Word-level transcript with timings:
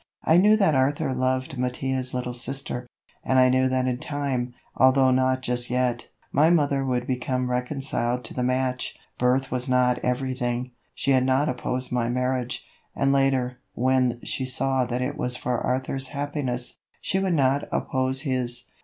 I 0.23 0.37
knew 0.37 0.57
that 0.57 0.73
Arthur 0.73 1.13
loved 1.13 1.59
Mattia's 1.59 2.11
little 2.11 2.33
sister, 2.33 2.87
and 3.23 3.37
I 3.37 3.49
knew 3.49 3.69
that 3.69 3.85
in 3.85 3.99
time, 3.99 4.55
although 4.75 5.11
not 5.11 5.43
just 5.43 5.69
yet, 5.69 6.07
my 6.31 6.49
mother 6.49 6.83
would 6.83 7.05
become 7.05 7.51
reconciled 7.51 8.23
to 8.23 8.33
the 8.33 8.41
match. 8.41 8.97
Birth 9.19 9.51
was 9.51 9.69
not 9.69 9.99
everything. 9.99 10.71
She 10.95 11.11
had 11.11 11.23
not 11.23 11.47
opposed 11.49 11.91
my 11.91 12.09
marriage, 12.09 12.65
and 12.95 13.13
later, 13.13 13.59
when 13.75 14.19
she 14.23 14.43
saw 14.43 14.85
that 14.85 15.03
it 15.03 15.19
was 15.19 15.35
for 15.37 15.59
Arthur's 15.61 16.07
happiness, 16.07 16.75
she 16.99 17.19
would 17.19 17.35
not 17.35 17.67
oppose 17.71 18.21
his. 18.21 18.71